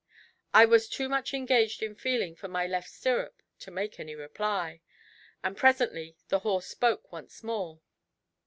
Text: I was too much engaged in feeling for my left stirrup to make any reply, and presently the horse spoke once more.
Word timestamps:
I 0.51 0.65
was 0.65 0.89
too 0.89 1.07
much 1.07 1.31
engaged 1.31 1.83
in 1.83 1.93
feeling 1.93 2.35
for 2.35 2.47
my 2.47 2.65
left 2.65 2.89
stirrup 2.89 3.43
to 3.59 3.69
make 3.69 3.99
any 3.99 4.15
reply, 4.15 4.81
and 5.43 5.55
presently 5.55 6.15
the 6.29 6.39
horse 6.39 6.65
spoke 6.65 7.11
once 7.11 7.43
more. 7.43 7.81